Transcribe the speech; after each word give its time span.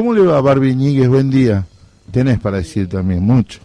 ¿Cómo 0.00 0.14
le 0.14 0.22
va 0.22 0.38
a 0.38 0.40
Barbie 0.40 0.74
Ñíguez? 0.74 1.08
Buen 1.08 1.28
día. 1.28 1.66
Tenés 2.10 2.38
para 2.38 2.56
decir 2.56 2.88
también, 2.88 3.22
mucho. 3.22 3.60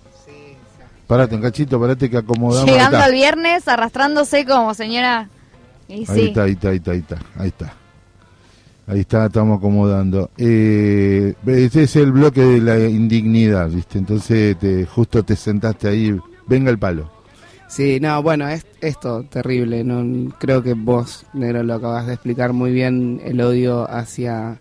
Parate 1.07 1.33
un 1.33 1.41
cachito, 1.41 1.79
parate 1.79 2.09
que 2.09 2.17
acomodamos. 2.17 2.69
Llegando 2.69 2.97
al 2.97 3.13
viernes, 3.13 3.65
arrastrándose 3.69 4.45
como 4.45 4.73
señora. 4.73 5.29
ahí 5.87 6.01
está, 6.01 6.43
ahí 6.43 6.51
está, 6.51 6.69
ahí 6.71 6.75
está, 6.75 6.91
ahí 6.91 6.97
está, 6.97 7.17
ahí 7.37 7.47
está. 7.47 7.73
Ahí 8.85 8.99
está, 8.99 9.25
estamos 9.27 9.59
acomodando. 9.59 10.29
Eh, 10.37 11.35
este 11.47 11.83
es 11.83 11.95
el 11.95 12.11
bloque 12.11 12.41
de 12.41 12.59
la 12.59 12.79
indignidad, 12.79 13.69
¿viste? 13.69 13.97
Entonces 13.97 14.59
te, 14.59 14.85
justo 14.85 15.23
te 15.23 15.37
sentaste 15.37 15.87
ahí, 15.87 16.19
venga 16.47 16.69
el 16.69 16.77
palo. 16.77 17.09
Sí, 17.69 18.01
no, 18.01 18.21
bueno, 18.21 18.49
es 18.49 18.65
esto 18.81 19.23
terrible. 19.23 19.85
No 19.85 20.35
creo 20.37 20.61
que 20.61 20.73
vos, 20.73 21.25
Negro, 21.31 21.63
lo 21.63 21.75
acabas 21.75 22.07
de 22.07 22.13
explicar 22.15 22.51
muy 22.51 22.73
bien 22.73 23.21
el 23.23 23.39
odio 23.39 23.89
hacia 23.89 24.59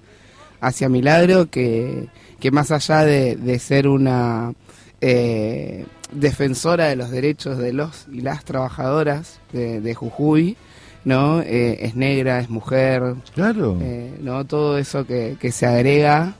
hacia 0.66 0.88
Milagro, 0.88 1.50
que, 1.50 2.08
que 2.40 2.50
más 2.50 2.70
allá 2.70 3.04
de, 3.04 3.58
ser 3.58 3.88
una 3.88 4.52
eh, 5.00 5.86
defensora 6.12 6.86
de 6.86 6.96
los 6.96 7.10
derechos 7.10 7.58
de 7.58 7.72
los 7.72 8.06
y 8.12 8.20
las 8.20 8.44
trabajadoras 8.44 9.40
de, 9.52 9.94
Jujuy, 9.94 10.56
¿no? 11.04 11.40
Eh, 11.40 11.84
es 11.84 11.96
negra, 11.96 12.40
es 12.40 12.50
mujer. 12.50 13.14
Claro. 13.34 13.78
Eh, 13.80 14.18
¿no? 14.20 14.44
Todo 14.44 14.78
eso 14.78 15.06
que, 15.06 15.36
que 15.40 15.52
se 15.52 15.66
agrega 15.66 16.34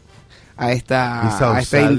a 0.56 0.72
esta, 0.72 1.28
Esa 1.28 1.56
a 1.56 1.60
esta 1.60 1.90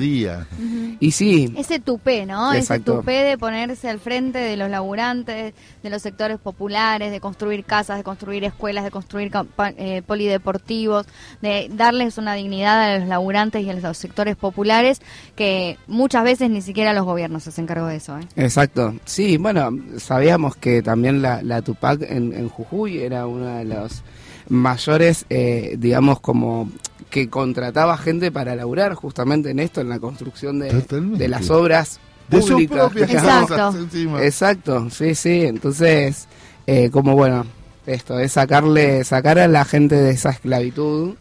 y 1.00 1.12
sí. 1.12 1.54
Ese 1.58 1.80
tupé, 1.80 2.26
¿no? 2.26 2.54
Ese 2.54 2.80
tupé 2.80 3.24
de 3.24 3.38
ponerse 3.38 3.90
al 3.90 4.00
frente 4.00 4.40
de 4.40 4.56
los 4.56 4.70
laburantes, 4.70 5.54
de 5.84 5.90
los 5.90 6.02
sectores 6.02 6.40
populares, 6.40 7.12
de 7.12 7.20
construir 7.20 7.66
casas, 7.66 7.98
de 7.98 8.04
construir 8.04 8.44
escuelas, 8.44 8.84
de 8.84 8.92
construir 8.92 9.32
eh, 9.78 10.02
polideportivos, 10.06 11.06
de 11.42 11.70
darles 11.72 12.18
una 12.18 12.34
dignidad 12.34 12.82
a 12.82 13.00
los 13.00 13.08
laburantes 13.08 13.64
y 13.64 13.70
a 13.70 13.74
los 13.74 13.98
sectores 13.98 14.36
populares 14.36 15.02
que 15.36 15.78
muchas 15.88 16.24
veces 16.24 16.50
ni 16.50 16.62
siquiera 16.62 16.94
los 16.94 17.06
gobiernos 17.06 17.44
se 17.44 17.50
hacen 17.50 17.66
cargo 17.66 17.88
de 17.88 17.98
eso. 17.98 18.18
¿eh? 18.18 18.28
Exacto. 18.36 18.96
Sí, 19.06 19.38
bueno, 19.38 19.72
sabíamos 19.98 20.56
que 20.56 20.82
también 20.82 21.22
la, 21.22 21.42
la 21.42 21.62
Tupac 21.62 22.02
en, 22.04 22.48
Jujuy 22.50 23.00
era 23.00 23.28
una 23.28 23.60
de 23.60 23.66
los 23.66 24.04
mayores, 24.48 25.26
eh, 25.30 25.76
digamos, 25.78 26.20
como 26.20 26.70
que 27.10 27.30
contrataba 27.30 27.98
gente 27.98 28.32
para 28.32 28.56
laburar 28.56 28.94
justamente 28.94 29.50
en 29.50 29.60
esto, 29.60 29.82
en 29.82 29.90
la 29.90 30.00
construcción 30.00 30.60
de, 30.60 30.72
de 30.72 31.28
las 31.28 31.50
obras 31.50 32.00
públicas. 32.30 32.92
Exacto. 32.96 33.76
Exacto, 34.20 34.90
sí, 34.90 35.16
sí. 35.16 35.42
Entonces, 35.44 36.28
eh, 36.68 36.90
como 36.90 37.16
bueno, 37.16 37.46
esto 37.86 38.20
es 38.20 38.32
sacarle, 38.32 39.04
sacar 39.04 39.40
a 39.40 39.48
la 39.48 39.66
gente 39.66 39.96
de 39.96 40.12
esa 40.12 40.32
esclavitud 40.32 41.16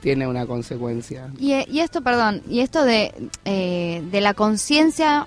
tiene 0.00 0.26
una 0.26 0.46
consecuencia. 0.46 1.28
Y, 1.38 1.52
y 1.70 1.80
esto, 1.80 2.02
perdón, 2.02 2.42
y 2.48 2.60
esto 2.60 2.84
de, 2.84 3.12
eh, 3.44 4.02
de 4.10 4.20
la 4.20 4.34
conciencia 4.34 5.26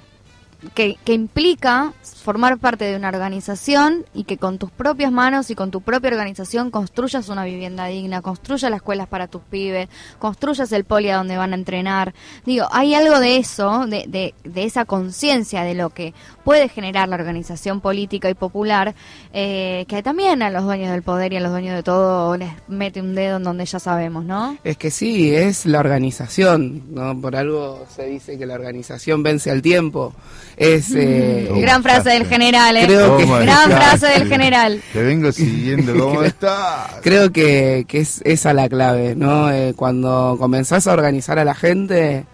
que, 0.73 0.97
implica 1.05 1.93
formar 2.23 2.57
parte 2.57 2.85
de 2.85 2.95
una 2.95 3.09
organización 3.09 4.05
y 4.13 4.23
que 4.23 4.37
con 4.37 4.57
tus 4.57 4.71
propias 4.71 5.11
manos 5.11 5.49
y 5.49 5.55
con 5.55 5.71
tu 5.71 5.81
propia 5.81 6.09
organización 6.09 6.71
construyas 6.71 7.29
una 7.29 7.43
vivienda 7.43 7.85
digna, 7.87 8.21
construyas 8.21 8.71
las 8.71 8.77
escuelas 8.77 9.07
para 9.07 9.27
tus 9.27 9.41
pibes, 9.43 9.89
construyas 10.19 10.71
el 10.71 10.85
poli 10.85 11.09
a 11.09 11.17
donde 11.17 11.37
van 11.37 11.51
a 11.51 11.55
entrenar. 11.55 12.13
Digo, 12.45 12.67
hay 12.71 12.95
algo 12.95 13.19
de 13.19 13.37
eso, 13.37 13.85
de, 13.87 14.05
de, 14.07 14.33
de 14.43 14.63
esa 14.63 14.85
conciencia 14.85 15.63
de 15.63 15.75
lo 15.75 15.89
que 15.89 16.13
puede 16.43 16.69
generar 16.69 17.09
la 17.09 17.15
organización 17.15 17.81
política 17.81 18.29
y 18.29 18.33
popular, 18.33 18.95
eh, 19.33 19.85
que 19.87 20.03
también 20.03 20.41
a 20.41 20.49
los 20.49 20.63
dueños 20.63 20.91
del 20.91 21.03
poder 21.03 21.33
y 21.33 21.37
a 21.37 21.39
los 21.39 21.51
dueños 21.51 21.75
de 21.75 21.83
todo 21.83 22.37
les 22.37 22.51
mete 22.67 23.01
un 23.01 23.15
dedo 23.15 23.37
en 23.37 23.43
donde 23.43 23.65
ya 23.65 23.79
sabemos, 23.79 24.25
¿no? 24.25 24.57
Es 24.63 24.77
que 24.77 24.91
sí, 24.91 25.33
es 25.33 25.65
la 25.65 25.79
organización, 25.79 26.83
¿no? 26.93 27.19
Por 27.19 27.35
algo 27.35 27.85
se 27.93 28.05
dice 28.05 28.37
que 28.37 28.45
la 28.45 28.55
organización 28.55 29.23
vence 29.23 29.51
al 29.51 29.61
tiempo. 29.61 30.13
Es... 30.57 30.91
Eh, 30.95 31.49
Gran 31.61 31.81
frase 31.83 32.09
del 32.11 32.25
general, 32.25 32.77
¿eh? 32.77 32.85
Creo 32.85 33.17
que, 33.17 33.25
gran 33.25 33.71
frase 33.71 34.07
del 34.07 34.27
general. 34.27 34.81
Te 34.91 35.01
vengo 35.01 35.31
siguiendo, 35.31 35.97
¿cómo 35.99 36.23
estás? 36.23 36.91
Creo 37.01 37.31
que, 37.31 37.85
que 37.87 37.99
es 37.99 38.21
esa 38.23 38.53
la 38.53 38.69
clave, 38.69 39.15
¿no? 39.15 39.51
Eh, 39.51 39.73
cuando 39.75 40.35
comenzás 40.39 40.87
a 40.87 40.93
organizar 40.93 41.39
a 41.39 41.45
la 41.45 41.55
gente, 41.55 42.25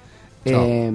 eh, 0.45 0.91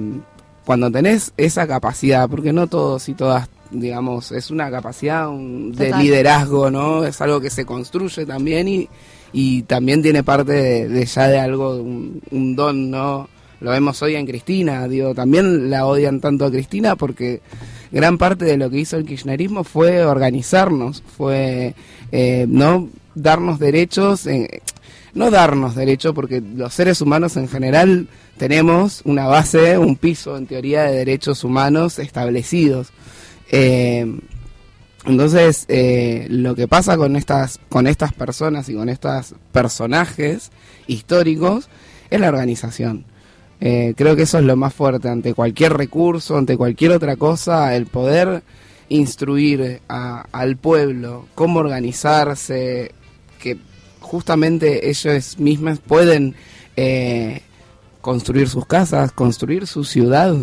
cuando 0.65 0.91
tenés 0.91 1.33
esa 1.37 1.67
capacidad, 1.67 2.29
porque 2.29 2.53
no 2.53 2.67
todos 2.67 3.07
y 3.09 3.13
todas, 3.13 3.49
digamos, 3.71 4.31
es 4.31 4.51
una 4.51 4.69
capacidad 4.69 5.29
de 5.29 5.93
liderazgo, 5.97 6.69
¿no? 6.71 7.05
Es 7.05 7.21
algo 7.21 7.41
que 7.41 7.49
se 7.49 7.65
construye 7.65 8.25
también 8.25 8.67
y, 8.67 8.89
y 9.33 9.63
también 9.63 10.01
tiene 10.01 10.23
parte 10.23 10.87
de, 10.87 11.05
ya 11.05 11.27
de 11.27 11.39
algo, 11.39 11.75
un, 11.75 12.21
un 12.31 12.55
don, 12.55 12.91
¿no? 12.91 13.29
Lo 13.65 13.71
vemos 13.71 13.99
hoy 14.03 14.15
en 14.15 14.27
Cristina, 14.27 14.87
digo, 14.87 15.15
también 15.15 15.71
la 15.71 15.87
odian 15.87 16.21
tanto 16.21 16.45
a 16.45 16.51
Cristina 16.51 16.95
porque 16.95 17.41
gran 17.91 18.19
parte 18.19 18.45
de 18.45 18.57
lo 18.57 18.69
que 18.69 18.77
hizo 18.77 18.95
el 18.95 19.07
kirchnerismo 19.07 19.63
fue 19.63 20.05
organizarnos, 20.05 21.01
fue 21.17 21.73
eh, 22.11 22.45
no 22.47 22.89
darnos 23.15 23.57
derechos, 23.57 24.27
eh, 24.27 24.61
no 25.15 25.31
darnos 25.31 25.73
derechos, 25.73 26.13
porque 26.13 26.41
los 26.41 26.75
seres 26.75 27.01
humanos 27.01 27.37
en 27.37 27.47
general 27.47 28.07
tenemos 28.37 29.01
una 29.03 29.25
base, 29.25 29.79
un 29.79 29.95
piso 29.95 30.37
en 30.37 30.45
teoría 30.45 30.83
de 30.83 30.97
derechos 30.97 31.43
humanos 31.43 31.97
establecidos. 31.97 32.89
Eh, 33.49 34.05
entonces, 35.07 35.65
lo 36.29 36.53
que 36.53 36.67
pasa 36.67 36.97
con 36.97 37.15
estas, 37.15 37.59
con 37.69 37.87
estas 37.87 38.13
personas 38.13 38.69
y 38.69 38.75
con 38.75 38.89
estos 38.89 39.33
personajes 39.51 40.51
históricos 40.85 41.67
es 42.11 42.19
la 42.19 42.29
organización. 42.29 43.05
Eh, 43.61 43.93
creo 43.95 44.15
que 44.15 44.23
eso 44.23 44.37
es 44.37 44.43
lo 44.43 44.55
más 44.55 44.73
fuerte 44.73 45.09
ante 45.09 45.33
cualquier 45.33 45.73
recurso, 45.73 46.37
ante 46.37 46.57
cualquier 46.57 46.91
otra 46.91 47.15
cosa, 47.15 47.75
el 47.75 47.85
poder 47.85 48.43
instruir 48.89 49.81
al 49.87 50.57
pueblo 50.57 51.27
cómo 51.35 51.59
organizarse, 51.59 52.91
que 53.39 53.57
justamente 53.99 54.89
ellos 54.89 55.39
mismos 55.39 55.79
pueden 55.79 56.35
eh, 56.75 57.41
construir 58.01 58.49
sus 58.49 58.65
casas, 58.65 59.11
construir 59.11 59.67
su 59.67 59.83
ciudad. 59.83 60.35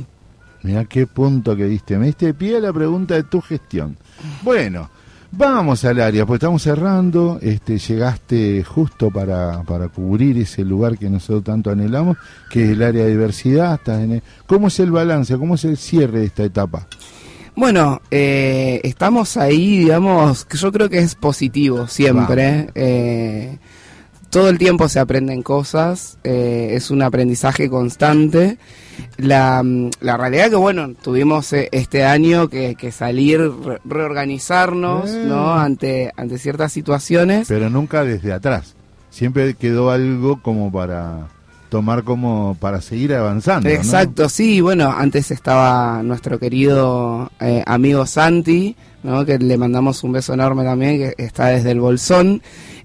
Mira 0.62 0.84
qué 0.84 1.06
punto 1.06 1.56
que 1.56 1.66
diste. 1.66 1.98
Me 1.98 2.06
diste 2.06 2.34
pie 2.34 2.56
a 2.56 2.60
la 2.60 2.72
pregunta 2.72 3.14
de 3.14 3.24
tu 3.24 3.40
gestión. 3.40 3.96
Bueno, 4.42 4.90
Vamos 5.34 5.82
al 5.86 5.98
área, 5.98 6.26
pues 6.26 6.36
estamos 6.36 6.62
cerrando, 6.62 7.38
este, 7.40 7.78
llegaste 7.78 8.62
justo 8.64 9.10
para, 9.10 9.62
para 9.62 9.88
cubrir 9.88 10.36
ese 10.36 10.62
lugar 10.62 10.98
que 10.98 11.08
nosotros 11.08 11.42
tanto 11.42 11.70
anhelamos, 11.70 12.18
que 12.50 12.64
es 12.64 12.70
el 12.72 12.82
área 12.82 13.04
de 13.04 13.12
diversidad. 13.12 13.80
¿Cómo 14.46 14.68
es 14.68 14.78
el 14.78 14.90
balance, 14.90 15.38
cómo 15.38 15.54
es 15.54 15.64
el 15.64 15.78
cierre 15.78 16.20
de 16.20 16.26
esta 16.26 16.44
etapa? 16.44 16.86
Bueno, 17.56 18.02
eh, 18.10 18.82
estamos 18.84 19.38
ahí, 19.38 19.78
digamos, 19.78 20.44
que 20.44 20.58
yo 20.58 20.70
creo 20.70 20.90
que 20.90 20.98
es 20.98 21.14
positivo 21.14 21.86
siempre. 21.86 22.68
Eh, 22.74 23.56
todo 24.28 24.50
el 24.50 24.58
tiempo 24.58 24.86
se 24.90 25.00
aprenden 25.00 25.42
cosas, 25.42 26.18
eh, 26.24 26.72
es 26.72 26.90
un 26.90 27.00
aprendizaje 27.00 27.70
constante. 27.70 28.58
La, 29.22 29.62
mm, 29.62 29.90
la 30.00 30.16
realidad 30.16 30.50
que, 30.50 30.56
bueno, 30.56 30.94
tuvimos 31.00 31.52
eh, 31.52 31.68
este 31.72 32.04
año 32.04 32.48
que, 32.48 32.92
salir, 32.92 33.40
reorganizarnos, 33.84 35.10
¿no? 35.10 35.54
Ante, 35.54 36.12
ante 36.16 36.38
ciertas 36.38 36.72
situaciones. 36.72 37.48
Pero 37.48 37.70
nunca 37.70 38.04
desde 38.04 38.32
atrás. 38.32 38.74
Siempre 39.10 39.54
quedó 39.54 39.90
algo 39.90 40.42
como 40.42 40.72
para 40.72 41.28
tomar 41.72 42.04
como 42.04 42.54
para 42.60 42.82
seguir 42.82 43.14
avanzando. 43.14 43.66
Exacto, 43.66 44.28
sí, 44.28 44.60
bueno, 44.60 44.92
antes 44.94 45.30
estaba 45.30 46.02
nuestro 46.02 46.38
querido 46.38 47.32
eh, 47.40 47.62
amigo 47.64 48.04
Santi, 48.04 48.76
¿no? 49.02 49.24
que 49.24 49.38
le 49.38 49.56
mandamos 49.56 50.04
un 50.04 50.12
beso 50.12 50.34
enorme 50.34 50.64
también, 50.64 50.98
que 50.98 51.24
está 51.24 51.46
desde 51.46 51.70
el 51.70 51.80
Bolsón. 51.80 52.42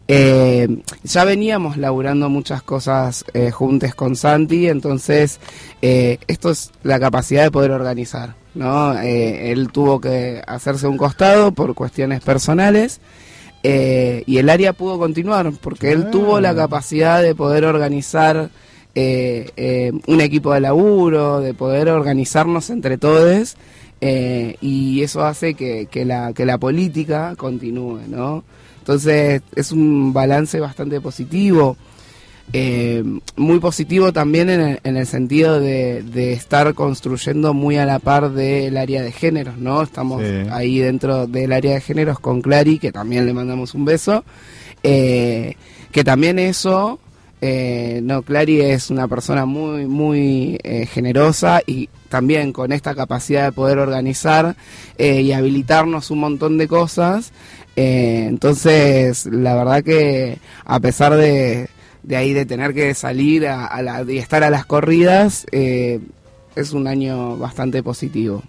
Eh, 0.07 0.83
ya 1.03 1.25
veníamos 1.25 1.75
laburando 1.75 2.29
muchas 2.29 2.63
cosas 2.63 3.25
eh, 3.33 3.51
juntos 3.51 3.93
con 3.93 4.15
Santi, 4.15 4.69
entonces 4.69 5.41
eh, 5.81 6.19
esto 6.29 6.51
es 6.51 6.71
la 6.83 6.97
capacidad 6.97 7.43
de 7.43 7.51
poder 7.51 7.71
organizar. 7.71 8.35
¿no? 8.55 8.97
Eh, 8.97 9.51
él 9.51 9.69
tuvo 9.69 9.99
que 9.99 10.41
hacerse 10.47 10.87
un 10.87 10.95
costado 10.95 11.51
por 11.51 11.75
cuestiones 11.75 12.21
personales 12.21 13.01
y 13.63 14.37
el 14.37 14.49
área 14.49 14.71
pudo 14.71 14.97
continuar 14.97 15.51
porque 15.61 15.91
él 15.91 16.09
tuvo 16.09 16.39
la 16.39 16.55
capacidad 16.55 17.21
de 17.21 17.35
poder 17.35 17.65
organizar 17.65 18.49
un 18.95 20.21
equipo 20.21 20.53
de 20.53 20.59
laburo, 20.59 21.39
de 21.39 21.53
poder 21.53 21.89
organizarnos 21.89 22.69
entre 22.69 22.97
todos. 22.97 23.55
y 24.01 25.01
eso 25.01 25.23
hace 25.23 25.53
que, 25.53 25.87
que, 25.89 26.05
la, 26.05 26.33
que 26.33 26.45
la 26.45 26.57
política 26.57 27.35
continúe, 27.35 28.01
¿no? 28.07 28.43
Entonces 28.87 29.41
es 29.53 29.73
un 29.73 30.13
balance 30.13 30.61
bastante 30.61 31.01
positivo. 31.01 31.75
Eh, 32.53 33.03
muy 33.35 33.59
positivo 33.59 34.13
también 34.13 34.49
en 34.49 34.95
el, 34.95 35.05
sentido 35.05 35.59
de, 35.59 36.31
estar 36.31 36.73
construyendo 36.73 37.53
muy 37.53 37.75
a 37.75 37.85
la 37.85 37.99
par 37.99 38.31
del 38.31 38.77
área 38.77 39.01
de 39.01 39.11
géneros, 39.11 39.57
¿no? 39.57 39.81
Estamos 39.81 40.23
ahí 40.51 40.79
dentro 40.79 41.27
del 41.27 41.51
área 41.51 41.73
de 41.73 41.81
géneros 41.81 42.19
con 42.19 42.41
Clary, 42.41 42.79
que 42.79 42.93
también 42.93 43.25
le 43.25 43.33
mandamos 43.33 43.73
un 43.73 43.83
beso, 43.83 44.23
eh, 44.83 45.55
que 45.91 46.05
también 46.05 46.39
eso 46.39 46.99
Eh, 47.39 47.99
no, 48.03 48.23
Clary 48.23 48.61
es 48.61 48.89
una 48.89 49.07
persona 49.07 49.45
muy, 49.45 49.85
muy 49.85 50.57
eh, 50.63 50.87
generosa 50.87 51.61
y 51.65 51.87
también 52.09 52.51
con 52.51 52.71
esta 52.71 52.95
capacidad 52.95 53.45
de 53.45 53.51
poder 53.51 53.77
organizar 53.77 54.55
eh, 54.97 55.21
y 55.21 55.31
habilitarnos 55.33 56.09
un 56.09 56.19
montón 56.19 56.57
de 56.57 56.67
cosas. 56.67 57.31
entonces, 57.75 59.27
la 59.27 59.55
verdad 59.55 59.83
que 59.83 60.39
a 60.65 60.79
pesar 60.79 61.15
de, 61.15 61.69
de 62.01 62.15
ahí 62.15 62.33
de 62.33 62.45
tener 62.45 62.73
que 62.73 62.95
salir 62.95 63.47
a, 63.47 63.81
la, 63.83 64.03
y 64.07 64.17
estar 64.17 64.43
a 64.43 64.49
las 64.49 64.65
corridas, 64.65 65.45
es 65.51 66.73
un 66.73 66.87
año 66.87 67.37
bastante 67.37 67.83
positivo. 67.83 68.41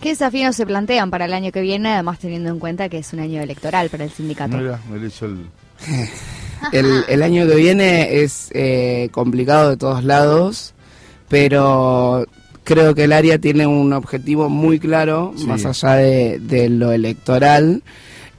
¿Qué 0.00 0.10
desafíos 0.10 0.56
se 0.56 0.64
plantean 0.64 1.10
para 1.10 1.24
el 1.26 1.34
año 1.34 1.52
que 1.52 1.60
viene, 1.60 1.92
además 1.92 2.18
teniendo 2.18 2.50
en 2.50 2.60
cuenta 2.60 2.88
que 2.88 2.98
es 2.98 3.12
un 3.12 3.20
año 3.20 3.42
electoral 3.42 3.90
para 3.90 4.04
el 4.04 4.10
sindicato? 4.10 4.56
Mira, 4.56 4.80
me 4.88 5.06
hecho 5.06 5.26
el... 5.26 5.44
el, 6.72 7.22
año 7.22 7.46
que 7.46 7.54
viene 7.54 8.22
es 8.22 8.50
eh, 8.52 9.08
complicado 9.12 9.70
de 9.70 9.76
todos 9.76 10.04
lados, 10.04 10.74
pero 11.28 12.26
creo 12.64 12.94
que 12.94 13.04
el 13.04 13.12
área 13.12 13.38
tiene 13.38 13.66
un 13.66 13.92
objetivo 13.92 14.48
muy 14.48 14.78
claro, 14.78 15.32
más 15.46 15.64
allá 15.64 15.94
de, 15.94 16.68
lo 16.70 16.92
electoral. 16.92 17.82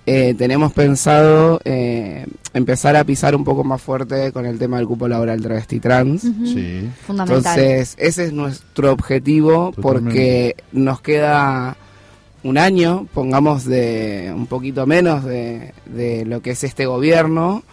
Eh, 0.07 0.33
tenemos 0.35 0.73
pensado 0.73 1.61
eh, 1.63 2.25
empezar 2.53 2.95
a 2.95 3.03
pisar 3.03 3.35
un 3.35 3.43
poco 3.43 3.63
más 3.63 3.81
fuerte 3.81 4.31
con 4.31 4.45
el 4.45 4.57
tema 4.57 4.77
del 4.77 4.87
cupo 4.87 5.07
laboral 5.07 5.41
travesti 5.41 5.79
trans. 5.79 6.21
sí. 6.21 6.89
Fundamental. 7.05 7.59
Entonces, 7.59 7.95
ese 7.99 8.25
es 8.25 8.33
nuestro 8.33 8.91
objetivo 8.91 9.71
porque 9.79 10.55
nos 10.71 11.01
queda 11.01 11.77
un 12.43 12.57
año, 12.57 13.07
pongamos 13.13 13.65
de 13.65 14.31
un 14.35 14.47
poquito 14.47 14.87
menos 14.87 15.23
de, 15.23 15.73
de 15.85 16.25
lo 16.25 16.41
que 16.41 16.51
es 16.51 16.63
este 16.63 16.87
gobierno 16.87 17.63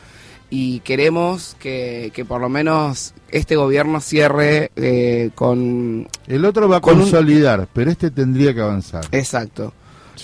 y 0.50 0.80
queremos 0.80 1.56
que, 1.58 2.10
que, 2.14 2.24
por 2.24 2.40
lo 2.40 2.48
menos 2.48 3.14
este 3.30 3.56
gobierno 3.56 4.00
cierre 4.00 4.70
eh, 4.76 5.30
con... 5.34 6.08
El 6.26 6.44
otro 6.44 6.68
va 6.68 6.78
a 6.78 6.80
consolidar, 6.80 7.68
pero 7.72 7.90
este 7.90 8.10
tendría 8.10 8.54
que 8.54 8.60
avanzar. 8.60 9.04
Exacto. 9.12 9.74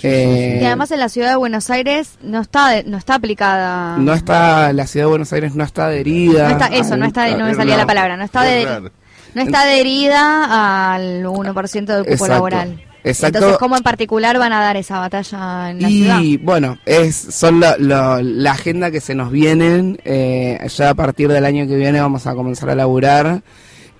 Eh, 0.03 0.59
y 0.61 0.65
además 0.65 0.91
en 0.91 0.99
la 0.99 1.09
ciudad 1.09 1.29
de 1.29 1.35
Buenos 1.35 1.69
Aires 1.69 2.17
no 2.21 2.41
está 2.41 2.83
no 2.83 2.97
está 2.97 3.15
aplicada. 3.15 3.97
No 3.97 4.13
está, 4.13 4.73
la 4.73 4.87
ciudad 4.87 5.05
de 5.05 5.09
Buenos 5.09 5.31
Aires 5.31 5.55
no 5.55 5.63
está 5.63 5.85
adherida. 5.85 6.49
No 6.49 6.51
está, 6.51 6.67
eso, 6.67 6.97
no 6.97 7.05
está, 7.05 7.37
no 7.37 7.45
me 7.45 7.55
salía 7.55 7.77
la 7.77 7.85
palabra, 7.85 8.17
no 8.17 8.25
está, 8.25 8.43
no 8.81 9.41
está 9.41 9.61
adherida 9.61 10.93
al 10.93 11.23
1% 11.23 11.85
del 11.85 12.05
cupo 12.05 12.27
laboral. 12.27 12.81
Exacto. 13.05 13.37
Entonces, 13.37 13.59
¿cómo 13.59 13.77
en 13.77 13.83
particular 13.83 14.39
van 14.39 14.51
a 14.51 14.61
dar 14.61 14.77
esa 14.77 14.99
batalla 14.99 15.69
en 15.69 15.81
la 15.81 15.87
ciudad? 15.89 16.21
Y 16.21 16.37
bueno, 16.37 16.79
es, 16.85 17.15
son 17.15 17.59
la 17.59 18.51
agenda 18.51 18.89
que 18.89 18.99
se 18.99 19.13
nos 19.13 19.31
vienen. 19.31 19.99
Eh, 20.03 20.59
ya 20.75 20.89
a 20.89 20.95
partir 20.95 21.29
del 21.29 21.45
año 21.45 21.67
que 21.67 21.75
viene 21.75 22.01
vamos 22.01 22.25
a 22.25 22.33
comenzar 22.33 22.71
a 22.71 22.75
laburar. 22.75 23.43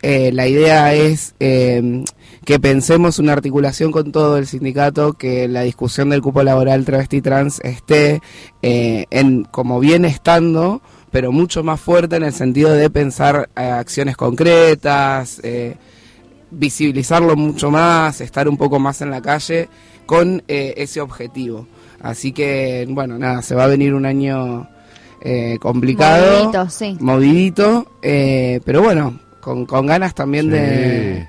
Eh, 0.02 0.31
la 0.34 0.48
idea 0.48 0.94
es 0.96 1.36
eh, 1.40 2.04
que 2.46 2.60
pensemos 2.60 3.19
una 3.19 3.34
articulación 3.34 3.92
con 3.92 4.12
todo 4.12 4.38
el 4.38 4.48
sindicato, 4.48 5.13
que 5.13 5.48
la 5.48 5.62
discusión 5.62 6.10
del 6.10 6.24
cupo 6.24 6.42
laboral 6.42 6.84
travesti 6.84 7.22
trans 7.22 7.60
esté 7.62 8.22
en 8.62 9.44
como 9.46 9.80
viene 9.80 10.07
estando, 10.07 10.81
pero 11.12 11.31
mucho 11.31 11.63
más 11.63 11.80
fuerte 11.80 12.16
en 12.16 12.24
el 12.24 12.34
sentido 12.34 12.74
de 12.74 12.90
pensar 12.90 13.50
acciones 13.56 14.18
concretas. 14.18 15.40
Eh, 15.44 15.78
visibilizarlo 16.56 17.36
mucho 17.36 17.69
más, 17.69 18.22
estar 18.22 18.48
un 18.48 18.57
poco 18.57 18.80
más 18.80 19.02
en 19.02 19.12
la 19.12 19.22
calle 19.22 19.69
con 20.06 20.44
eh, 20.48 20.74
ese 20.78 21.02
objetivo. 21.02 21.68
Así 22.02 22.31
que, 22.31 22.86
bueno, 22.90 23.18
nada, 23.18 23.42
se 23.42 23.56
va 23.56 23.66
a 23.66 23.68
venir 23.68 23.94
un 23.94 24.06
año 24.06 24.68
eh, 25.22 25.57
complicado, 25.60 26.46
movidito, 26.46 26.69
sí. 26.69 26.98
movidito 27.00 27.88
eh, 28.02 28.62
pero 28.63 28.84
bueno, 28.84 29.19
con, 29.40 29.66
con 29.66 29.86
ganas 29.86 30.13
también 30.13 30.50
de... 30.50 31.28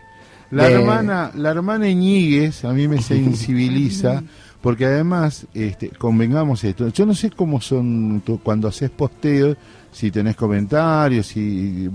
La 0.50 0.70
hermana, 0.70 1.32
la 1.34 1.50
hermana 1.50 1.88
Iñiguez 1.88 2.64
a 2.64 2.72
mí 2.72 2.86
me 2.86 3.02
sensibiliza 3.02 4.22
porque 4.66 4.84
además, 4.84 5.46
este, 5.54 5.90
convengamos 5.90 6.64
esto, 6.64 6.88
yo 6.88 7.06
no 7.06 7.14
sé 7.14 7.30
cómo 7.30 7.60
son 7.60 8.20
cuando 8.42 8.66
haces 8.66 8.90
posteos, 8.90 9.56
si 9.92 10.10
tenés 10.10 10.34
comentarios, 10.34 11.28
si 11.28 11.88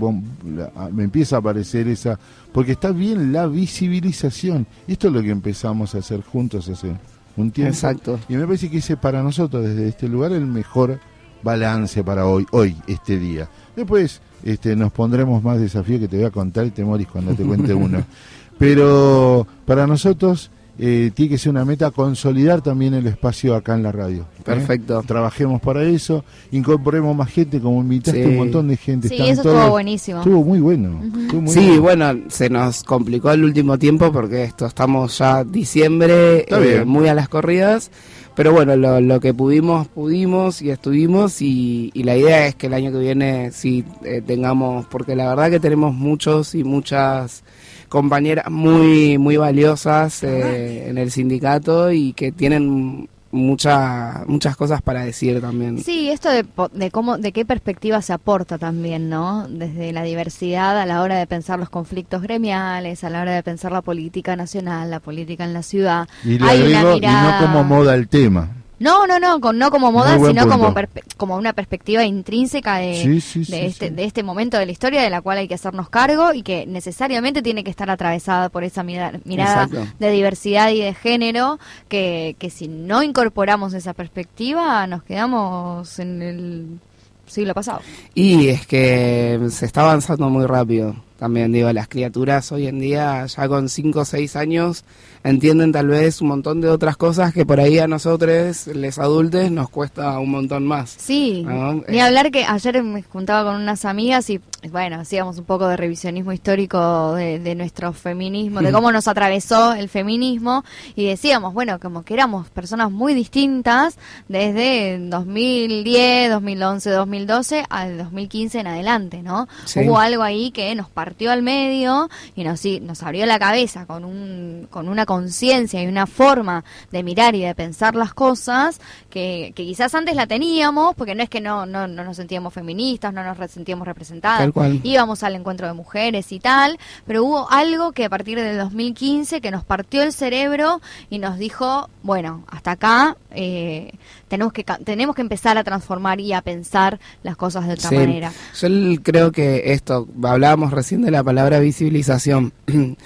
me 0.94 1.04
empieza 1.04 1.36
a 1.36 1.40
aparecer 1.40 1.90
esa, 1.90 2.18
porque 2.54 2.72
está 2.72 2.92
bien 2.92 3.34
la 3.34 3.46
visibilización. 3.48 4.66
Esto 4.88 5.10
es 5.10 5.14
lo 5.14 5.22
que 5.22 5.32
empezamos 5.32 5.96
a 5.96 5.98
hacer 5.98 6.22
juntos 6.22 6.70
hace 6.70 6.96
un 7.36 7.52
tiempo. 7.52 7.74
Exacto. 7.74 8.18
Y 8.30 8.36
me 8.36 8.46
parece 8.46 8.70
que 8.70 8.78
ese 8.78 8.96
para 8.96 9.22
nosotros 9.22 9.66
desde 9.66 9.90
este 9.90 10.08
lugar 10.08 10.32
el 10.32 10.46
mejor 10.46 10.98
balance 11.44 12.06
para 12.06 12.26
hoy, 12.26 12.48
hoy, 12.52 12.78
este 12.88 13.20
día. 13.20 13.50
Después 13.76 14.22
este, 14.46 14.78
nos 14.78 14.94
pondremos 14.94 15.44
más 15.44 15.60
desafíos 15.60 16.00
que 16.00 16.08
te 16.08 16.16
voy 16.16 16.26
a 16.26 16.32
contar 16.32 16.68
y 16.68 16.72
te 16.72 16.86
morís 16.86 17.08
cuando 17.08 17.34
te 17.34 17.44
cuente 17.44 17.74
uno. 17.74 18.02
Pero 18.58 19.46
para 19.66 19.88
nosotros 19.88 20.52
eh, 20.84 21.12
tiene 21.14 21.30
que 21.30 21.38
ser 21.38 21.52
una 21.52 21.64
meta 21.64 21.92
consolidar 21.92 22.64
también 22.64 22.96
el 22.96 23.06
espacio 23.06 23.54
acá 23.54 23.76
en 23.76 23.84
la 23.84 23.92
radio. 23.92 24.24
¿eh? 24.24 24.42
Perfecto. 24.44 25.04
Trabajemos 25.06 25.62
para 25.62 25.84
eso, 25.84 26.26
incorporemos 26.52 27.16
más 27.16 27.30
gente, 27.30 27.62
como 27.62 27.82
invitaste 27.82 28.26
un 28.26 28.38
montón 28.38 28.68
de 28.68 28.78
gente. 28.78 29.08
Sí, 29.08 29.18
eso 29.20 29.44
estuvo 29.44 29.70
buenísimo. 29.70 30.22
Estuvo 30.22 30.44
muy 30.44 30.60
bueno. 30.60 31.00
sí, 31.46 31.78
bueno, 31.78 32.22
se 32.30 32.50
nos 32.50 32.84
complicó 32.84 33.32
el 33.32 33.44
último 33.44 33.78
tiempo 33.78 34.12
porque 34.12 34.44
esto 34.44 34.66
estamos 34.66 35.20
ya 35.20 35.44
diciembre, 35.44 36.48
eh, 36.50 36.84
muy 36.84 37.08
a 37.08 37.14
las 37.14 37.30
corridas. 37.30 37.92
Pero 38.34 38.52
bueno, 38.52 38.76
lo, 38.76 39.20
que 39.20 39.36
pudimos, 39.36 39.88
pudimos 39.88 40.64
y 40.64 40.72
estuvimos 40.72 41.44
y, 41.44 41.92
la 41.94 42.18
idea 42.18 42.48
es 42.48 42.56
que 42.56 42.66
el 42.66 42.74
año 42.74 42.92
que 42.92 42.98
viene 42.98 43.52
sí 43.52 43.86
tengamos, 44.26 44.88
porque 44.88 45.16
la 45.16 45.30
verdad 45.30 45.52
que 45.52 45.60
tenemos 45.60 45.94
muchos 45.94 46.56
y 46.56 46.64
muchas 46.64 47.44
compañeras 47.92 48.50
muy, 48.50 49.18
muy 49.18 49.36
valiosas 49.36 50.24
eh, 50.24 50.88
en 50.88 50.98
el 50.98 51.12
sindicato 51.12 51.92
y 51.92 52.14
que 52.14 52.32
tienen 52.32 53.10
mucha, 53.32 54.24
muchas 54.28 54.56
cosas 54.56 54.82
para 54.82 55.04
decir 55.04 55.42
también. 55.42 55.78
Sí, 55.84 56.10
esto 56.10 56.30
de, 56.30 56.46
de, 56.72 56.90
cómo, 56.90 57.18
de 57.18 57.34
qué 57.34 57.44
perspectiva 57.44 58.02
se 58.02 58.14
aporta 58.14 58.58
también, 58.58 59.10
¿no? 59.10 59.46
Desde 59.50 59.92
la 59.92 60.04
diversidad 60.04 60.80
a 60.80 60.86
la 60.86 61.02
hora 61.02 61.18
de 61.18 61.28
pensar 61.28 61.60
los 61.60 61.70
conflictos 61.70 62.22
gremiales, 62.22 63.04
a 63.04 63.10
la 63.10 63.22
hora 63.22 63.34
de 63.34 63.44
pensar 63.44 63.74
la 63.74 63.82
política 63.82 64.38
nacional, 64.38 64.90
la 64.90 65.02
política 65.02 65.44
en 65.44 65.52
la 65.52 65.62
ciudad. 65.62 66.08
Y 66.24 66.42
Hay 66.42 66.62
una 66.62 66.94
mirada... 66.94 67.40
y 67.40 67.42
no 67.42 67.46
como 67.46 67.64
moda 67.66 67.94
el 67.94 68.08
tema. 68.08 68.61
No, 68.82 69.06
no, 69.06 69.20
no, 69.20 69.40
con, 69.40 69.60
no 69.60 69.70
como 69.70 69.92
moda, 69.92 70.18
sino 70.18 70.48
como, 70.48 70.74
como 71.16 71.38
una 71.38 71.54
perspectiva 71.54 72.04
intrínseca 72.04 72.78
de, 72.78 73.22
de, 73.48 73.66
este, 73.68 73.92
de 73.92 74.04
este 74.04 74.24
momento 74.24 74.58
de 74.58 74.66
la 74.66 74.72
historia 74.72 75.04
de 75.04 75.10
la 75.12 75.22
cual 75.22 75.38
hay 75.38 75.48
que 75.48 75.54
hacernos 75.54 75.90
cargo 75.90 76.34
y 76.34 76.42
que 76.42 76.66
necesariamente 76.66 77.44
tiene 77.44 77.64
que 77.64 77.70
estar 77.70 77.90
atravesada 77.92 78.50
por 78.50 78.64
esa 78.64 78.82
mirada, 78.84 79.20
mirada 79.24 79.70
de 80.00 80.12
diversidad 80.12 80.72
y 80.72 80.82
de 80.82 80.96
género, 80.96 81.60
que, 81.88 82.36
que 82.40 82.50
si 82.50 82.68
no 82.68 83.04
incorporamos 83.04 83.74
esa 83.74 83.94
perspectiva 83.94 84.88
nos 84.88 85.04
quedamos 85.04 86.00
en 86.00 86.22
el 86.24 86.80
siglo 87.28 87.54
pasado. 87.54 87.82
Y 88.16 88.48
es 88.48 88.66
que 88.66 89.40
se 89.50 89.66
está 89.68 89.82
avanzando 89.82 90.30
muy 90.30 90.46
rápido 90.48 90.96
también, 91.22 91.52
digo, 91.52 91.72
las 91.72 91.88
criaturas 91.88 92.52
hoy 92.52 92.66
en 92.66 92.80
día, 92.80 93.24
ya 93.28 93.48
con 93.48 93.70
5 93.70 94.00
o 94.00 94.06
6 94.06 94.36
años, 94.36 94.84
entienden 95.24 95.72
tal 95.72 95.88
vez 95.88 96.20
un 96.20 96.30
montón 96.30 96.62
de 96.62 96.70
otras 96.70 96.98
cosas 96.98 97.32
que 97.32 97.46
por 97.46 97.60
ahí 97.60 97.78
a 97.78 97.88
nosotros, 97.88 98.66
les 98.66 98.98
adultos, 98.98 99.52
nos 99.52 99.70
cuesta 99.70 100.18
un 100.18 100.32
montón 100.32 100.66
más. 100.66 100.96
Sí, 100.98 101.46
ni 101.88 102.00
eh. 102.00 102.02
hablar 102.02 102.32
que 102.32 102.44
ayer 102.44 102.82
me 102.82 103.04
juntaba 103.04 103.52
con 103.52 103.62
unas 103.62 103.86
amigas 103.86 104.32
y, 104.32 104.42
bueno, 104.72 105.00
hacíamos 105.00 105.38
un 105.38 105.46
poco 105.46 105.68
de 105.68 105.78
revisionismo 105.78 106.34
histórico 106.34 107.14
de, 107.14 107.54
nuestro 107.54 107.94
feminismo, 107.94 108.62
de 108.62 108.72
cómo 108.72 108.92
nos 108.92 109.08
atravesó 109.08 109.74
el 109.74 109.90
feminismo, 109.90 110.64
y 110.96 111.06
decíamos, 111.06 111.54
bueno, 111.54 111.80
como 111.80 112.02
que 112.02 112.16
éramos 112.16 112.50
personas 112.50 112.90
muy 112.90 113.14
distintas 113.14 113.96
desde 114.28 114.98
2010, 114.98 116.32
2011, 116.32 116.90
2012 116.90 117.66
al 117.70 118.00
2015 118.00 118.60
en 118.60 118.66
adelante, 118.66 119.22
¿no? 119.22 119.48
Hubo 119.76 120.00
algo 120.00 120.24
ahí 120.24 120.50
que 120.50 120.74
nos 120.74 120.90
partió 120.90 121.11
partió 121.12 121.30
al 121.32 121.42
medio 121.42 122.10
y 122.36 122.46
nos, 122.46 122.64
nos 122.82 123.04
abrió 123.04 123.26
la 123.26 123.38
cabeza 123.38 123.86
con, 123.86 124.06
un, 124.06 124.66
con 124.70 124.88
una 124.88 125.06
conciencia 125.06 125.84
y 125.84 125.88
una 125.88 126.08
forma 126.08 126.64
de 126.90 127.04
mirar 127.04 127.36
y 127.36 127.42
de 127.42 127.54
pensar 127.54 127.96
las 127.96 128.14
cosas 128.14 128.80
que, 129.10 129.52
quizás 129.54 129.94
antes 129.94 130.16
la 130.16 130.26
teníamos, 130.26 130.96
porque 130.96 131.14
no 131.14 131.22
es 131.22 131.30
que 131.30 131.42
no, 131.42 131.66
no, 131.66 131.86
no 131.86 132.06
nos 132.06 132.16
sentíamos 132.16 132.54
feministas, 132.54 133.14
no 133.14 133.26
nos 133.26 133.52
sentíamos 133.52 133.86
representadas, 133.86 134.50
íbamos 134.84 135.22
al 135.24 135.36
encuentro 135.36 135.68
de 135.68 135.74
mujeres 135.74 136.32
y 136.32 136.40
tal, 136.40 136.80
pero 137.06 137.26
hubo 137.26 137.52
algo 137.52 137.92
que 137.92 138.06
a 138.06 138.10
partir 138.10 138.40
del 138.40 138.58
2015 138.58 139.42
que 139.42 139.52
nos 139.52 139.66
partió 139.66 140.04
el 140.04 140.14
cerebro 140.14 140.80
y 141.10 141.20
nos 141.20 141.38
dijo, 141.38 141.90
bueno, 142.04 142.46
hasta 142.48 142.72
acá 142.72 143.18
eh, 143.32 143.92
tenemos 144.30 144.54
que 144.54 144.64
tenemos 144.64 145.14
que 145.14 145.22
empezar 145.22 145.58
a 145.58 145.64
transformar 145.66 146.22
y 146.22 146.32
a 146.32 146.42
pensar 146.42 147.02
las 147.22 147.36
cosas 147.36 147.68
de 147.68 147.74
otra 147.74 147.92
manera. 147.92 148.32
Yo 148.60 148.70
creo 149.04 149.32
que 149.34 149.74
esto, 149.74 150.08
hablábamos 150.24 150.72
recién 150.72 151.01
de 151.02 151.12
la 151.12 151.24
palabra 151.24 151.60
visibilización. 151.60 152.54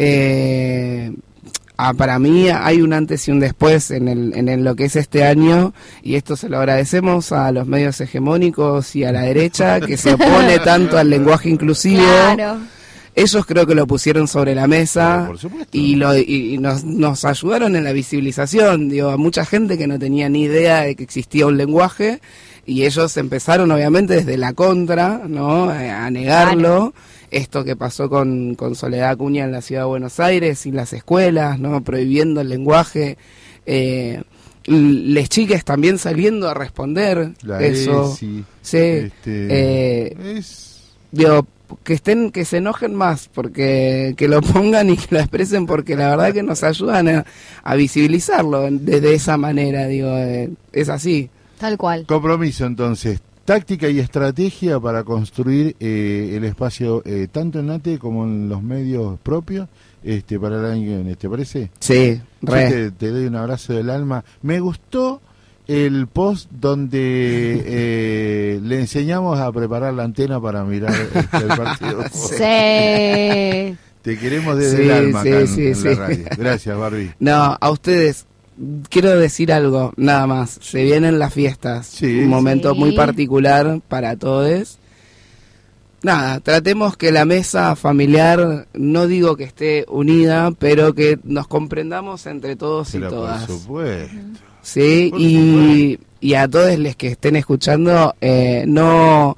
Eh, 0.00 1.12
ah, 1.76 1.92
para 1.92 2.20
mí 2.20 2.48
hay 2.50 2.82
un 2.82 2.92
antes 2.92 3.26
y 3.26 3.32
un 3.32 3.40
después 3.40 3.90
en, 3.90 4.06
el, 4.06 4.32
en 4.32 4.62
lo 4.62 4.76
que 4.76 4.84
es 4.84 4.94
este 4.94 5.24
año 5.24 5.74
y 6.04 6.14
esto 6.14 6.36
se 6.36 6.48
lo 6.48 6.58
agradecemos 6.58 7.32
a 7.32 7.50
los 7.50 7.66
medios 7.66 8.00
hegemónicos 8.00 8.94
y 8.94 9.02
a 9.02 9.10
la 9.10 9.22
derecha 9.22 9.80
que 9.80 9.96
se 9.96 10.12
opone 10.12 10.58
tanto 10.64 10.98
al 10.98 11.10
lenguaje 11.10 11.48
inclusivo. 11.48 12.04
Ellos 13.16 13.44
creo 13.44 13.66
que 13.66 13.74
lo 13.74 13.88
pusieron 13.88 14.28
sobre 14.28 14.54
la 14.54 14.68
mesa 14.68 15.28
y, 15.72 15.96
lo, 15.96 16.16
y 16.16 16.58
nos, 16.58 16.84
nos, 16.84 17.24
ayudaron 17.24 17.74
en 17.74 17.82
la 17.82 17.90
visibilización. 17.90 18.88
Digo, 18.88 19.10
a 19.10 19.16
mucha 19.16 19.44
gente 19.44 19.76
que 19.76 19.88
no 19.88 19.98
tenía 19.98 20.28
ni 20.28 20.42
idea 20.42 20.82
de 20.82 20.94
que 20.94 21.02
existía 21.02 21.44
un 21.44 21.56
lenguaje 21.56 22.20
y 22.68 22.84
ellos 22.84 23.16
empezaron 23.16 23.70
obviamente 23.72 24.16
desde 24.16 24.36
la 24.36 24.52
contra, 24.52 25.22
¿no? 25.26 25.70
A 25.70 26.10
negarlo. 26.10 26.92
Esto 27.30 27.64
que 27.64 27.76
pasó 27.76 28.08
con, 28.08 28.54
con 28.54 28.74
Soledad 28.74 29.10
Acuña 29.10 29.44
en 29.44 29.52
la 29.52 29.60
ciudad 29.60 29.82
de 29.82 29.88
Buenos 29.88 30.20
Aires 30.20 30.64
y 30.66 30.72
las 30.72 30.92
escuelas, 30.92 31.58
¿no? 31.58 31.82
Prohibiendo 31.82 32.40
el 32.40 32.48
lenguaje. 32.48 33.18
Eh, 33.66 34.22
les 34.64 35.28
chicas 35.28 35.64
también 35.64 35.98
saliendo 35.98 36.48
a 36.48 36.54
responder 36.54 37.32
eso. 37.60 38.14
sí. 38.14 38.44
Este, 38.62 39.10
eh, 39.26 40.16
es... 40.36 40.64
Digo, 41.10 41.46
que 41.84 41.94
estén, 41.94 42.30
que 42.30 42.44
se 42.44 42.58
enojen 42.58 42.94
más, 42.94 43.28
porque 43.32 44.14
que 44.16 44.28
lo 44.28 44.40
pongan 44.42 44.90
y 44.90 44.96
que 44.96 45.14
lo 45.14 45.20
expresen, 45.20 45.66
porque 45.66 45.96
la 45.96 46.10
verdad 46.10 46.32
que 46.32 46.42
nos 46.42 46.62
ayudan 46.62 47.24
a, 47.64 47.74
visibilizarlo 47.74 48.70
de, 48.70 49.14
esa 49.14 49.36
manera, 49.36 49.86
digo, 49.86 50.16
eh, 50.16 50.50
es 50.72 50.88
así. 50.88 51.30
Tal 51.58 51.76
cual. 51.76 52.06
Compromiso 52.06 52.66
entonces, 52.66 53.20
táctica 53.48 53.88
y 53.88 53.98
estrategia 53.98 54.78
para 54.78 55.04
construir 55.04 55.74
eh, 55.80 56.34
el 56.36 56.44
espacio 56.44 57.00
eh, 57.06 57.28
tanto 57.32 57.60
en 57.60 57.70
ATE 57.70 57.98
como 57.98 58.24
en 58.24 58.46
los 58.46 58.62
medios 58.62 59.18
propios 59.20 59.70
este 60.04 60.38
para 60.38 60.58
el 60.58 60.66
año 60.66 60.82
que 60.82 60.96
viene, 60.96 61.16
¿te 61.16 61.30
parece? 61.30 61.70
Sí, 61.80 62.20
te, 62.44 62.90
te 62.90 63.08
doy 63.08 63.24
un 63.24 63.36
abrazo 63.36 63.72
del 63.72 63.88
alma. 63.88 64.22
Me 64.42 64.60
gustó 64.60 65.22
el 65.66 66.08
post 66.08 66.50
donde 66.50 66.98
eh, 67.66 68.60
le 68.62 68.80
enseñamos 68.80 69.40
a 69.40 69.50
preparar 69.50 69.94
la 69.94 70.02
antena 70.02 70.38
para 70.38 70.62
mirar 70.64 70.94
el 71.32 71.48
partido. 71.48 72.04
Sí. 72.12 73.78
Te 74.02 74.18
queremos 74.18 74.58
desde 74.58 74.84
el 74.84 74.90
alma 74.90 75.20
acá 75.22 75.40
en, 75.40 75.84
la 75.84 75.94
radio. 75.94 76.24
Gracias, 76.36 76.78
Barbie. 76.78 77.14
No, 77.18 77.56
a 77.58 77.70
ustedes 77.70 78.26
quiero 78.88 79.18
decir 79.18 79.52
algo, 79.52 79.92
nada 79.96 80.26
más. 80.26 80.58
Se 80.60 80.84
vienen 80.84 81.18
las 81.18 81.32
fiestas, 81.34 82.00
un 82.02 82.28
momento 82.28 82.74
muy 82.74 82.92
particular 82.92 83.80
para 83.88 84.16
todos. 84.16 84.78
Nada, 86.02 86.38
tratemos 86.38 86.96
que 86.96 87.10
la 87.10 87.24
mesa 87.24 87.74
familiar, 87.74 88.68
no 88.72 89.06
digo 89.08 89.36
que 89.36 89.44
esté 89.44 89.84
unida, 89.88 90.52
pero 90.56 90.94
que 90.94 91.18
nos 91.24 91.48
comprendamos 91.48 92.26
entre 92.26 92.54
todos 92.54 92.94
y 92.94 93.00
todas. 93.00 93.46
Por 93.46 93.58
supuesto. 93.58 94.16
Sí, 94.62 95.12
y, 95.16 95.98
y, 96.20 96.34
a 96.34 96.46
todos 96.46 96.78
los 96.78 96.94
que 96.94 97.08
estén 97.08 97.36
escuchando, 97.36 98.14
eh, 98.20 98.64
no 98.68 99.36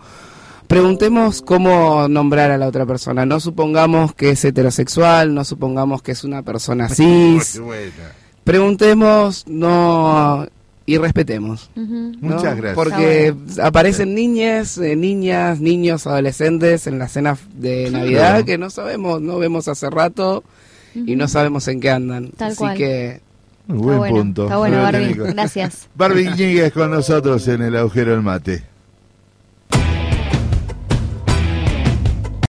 preguntemos 0.67 1.41
cómo 1.41 2.09
nombrar 2.09 2.51
a 2.51 2.59
la 2.59 2.69
otra 2.69 2.85
persona. 2.85 3.25
No 3.25 3.41
supongamos 3.41 4.15
que 4.15 4.31
es 4.31 4.45
heterosexual, 4.45 5.35
no 5.35 5.45
supongamos 5.45 6.03
que 6.03 6.13
es 6.13 6.25
una 6.25 6.43
persona 6.43 6.89
cis. 6.95 7.61
Preguntemos, 8.51 9.45
no 9.47 10.45
y 10.85 10.99
respetemos. 10.99 11.71
Muchas 11.77 12.57
gracias. 12.57 12.75
Porque 12.75 13.33
aparecen 13.63 14.13
niñas, 14.13 14.77
eh, 14.79 14.97
niñas, 14.97 15.61
niños, 15.61 16.05
adolescentes 16.09 16.89
en 16.89 16.99
la 16.99 17.07
cena 17.07 17.39
de 17.55 17.93
Navidad 17.93 18.45
que 18.45 18.59
no 18.59 18.69
sabemos, 18.71 19.23
no 19.23 19.39
vemos 19.39 19.69
hace 19.69 19.89
rato 19.89 20.43
y 20.97 21.15
no 21.15 21.29
sabemos 21.29 21.69
en 21.69 21.79
qué 21.79 21.91
andan. 21.91 22.33
Así 22.41 22.65
que 22.77 23.21
muy 23.69 23.95
buen 23.95 24.13
punto. 24.13 24.43
Está 24.47 24.57
bueno, 24.57 24.83
Barbie. 24.83 25.15
Gracias. 25.15 25.89
Barbie 25.95 26.31
Ñiguez 26.31 26.73
con 26.73 26.91
nosotros 26.91 27.47
en 27.47 27.63
el 27.63 27.77
agujero 27.77 28.11
del 28.11 28.23
mate. 28.23 28.65